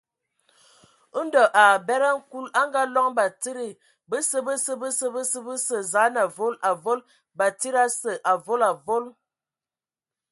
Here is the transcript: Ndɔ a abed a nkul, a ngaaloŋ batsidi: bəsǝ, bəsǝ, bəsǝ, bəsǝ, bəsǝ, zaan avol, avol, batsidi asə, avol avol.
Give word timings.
Ndɔ 1.25 1.43
a 1.61 1.63
abed 1.75 2.01
a 2.09 2.11
nkul, 2.19 2.45
a 2.59 2.61
ngaaloŋ 2.69 3.07
batsidi: 3.17 3.69
bəsǝ, 4.09 4.37
bəsǝ, 4.47 4.71
bəsǝ, 4.81 5.05
bəsǝ, 5.15 5.39
bəsǝ, 5.47 5.75
zaan 5.91 6.15
avol, 6.25 6.53
avol, 6.69 6.99
batsidi 7.37 7.79
asə, 7.85 8.11
avol 8.31 8.61
avol. 8.69 9.05